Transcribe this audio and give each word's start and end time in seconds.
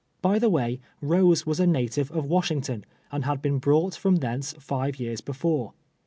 By 0.23 0.39
the 0.39 0.49
way. 0.49 0.79
Rose 0.99 1.45
was 1.45 1.59
a 1.59 1.67
native 1.67 2.09
of 2.09 2.25
Washington, 2.25 2.85
and 3.11 3.23
had 3.23 3.39
been 3.39 3.59
brought 3.59 3.93
from 3.93 4.15
thence 4.15 4.55
live 4.71 4.99
years 4.99 5.21
before. 5.21 5.73